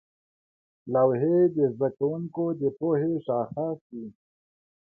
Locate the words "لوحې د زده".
0.93-1.89